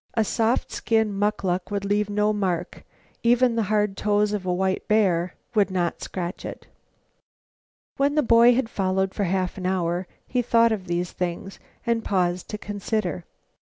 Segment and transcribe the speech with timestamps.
[0.15, 2.83] A soft skin "muckluck" would leave no mark.
[3.21, 6.65] Even the hard toes of a white bear would not scratch it.
[7.97, 12.03] When the boy had followed for a half hour, he thought of these things, and
[12.03, 13.25] paused to consider.